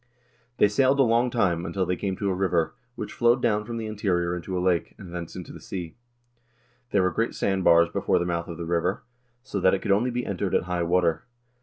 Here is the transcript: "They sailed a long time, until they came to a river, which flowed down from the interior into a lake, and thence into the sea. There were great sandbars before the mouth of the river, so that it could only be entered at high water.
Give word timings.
"They 0.57 0.67
sailed 0.67 0.99
a 0.99 1.03
long 1.03 1.29
time, 1.29 1.63
until 1.63 1.85
they 1.85 1.95
came 1.95 2.15
to 2.15 2.29
a 2.31 2.33
river, 2.33 2.73
which 2.95 3.13
flowed 3.13 3.39
down 3.39 3.65
from 3.65 3.77
the 3.77 3.85
interior 3.85 4.35
into 4.35 4.57
a 4.57 4.59
lake, 4.59 4.95
and 4.97 5.13
thence 5.13 5.35
into 5.35 5.53
the 5.53 5.59
sea. 5.61 5.95
There 6.89 7.03
were 7.03 7.11
great 7.11 7.35
sandbars 7.35 7.89
before 7.89 8.17
the 8.17 8.25
mouth 8.25 8.47
of 8.47 8.57
the 8.57 8.65
river, 8.65 9.03
so 9.43 9.59
that 9.59 9.75
it 9.75 9.83
could 9.83 9.91
only 9.91 10.09
be 10.09 10.25
entered 10.25 10.55
at 10.55 10.63
high 10.63 10.81
water. 10.81 11.25